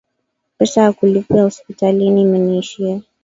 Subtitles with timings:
[0.57, 3.01] Pesa ya kulipa hospitalini imeniishia.